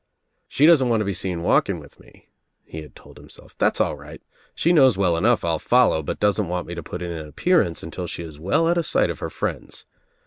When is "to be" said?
1.01-1.13